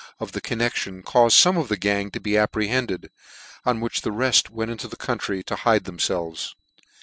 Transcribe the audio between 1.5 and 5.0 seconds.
of the gang to be apprehended; on which the reft went into the